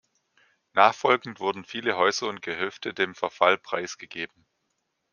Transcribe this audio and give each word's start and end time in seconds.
Nachfolgend 0.73 1.39
wurden 1.39 1.63
viele 1.63 1.95
Häuser 1.95 2.27
und 2.27 2.41
Gehöfte 2.41 2.91
dem 2.91 3.13
Verfall 3.13 3.59
preisgegeben. 3.59 4.47